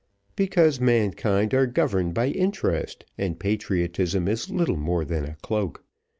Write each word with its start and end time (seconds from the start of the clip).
"Because 0.35 0.79
mankind 0.81 1.53
are 1.53 1.67
governed 1.67 2.15
by 2.15 2.29
interest, 2.29 3.05
and 3.19 3.39
patriotism 3.39 4.27
is 4.27 4.49
little 4.49 4.75
more 4.75 5.05
than 5.05 5.25
a 5.25 5.35
cloak. 5.43 5.83